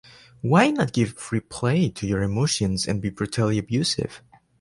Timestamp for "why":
0.41-0.71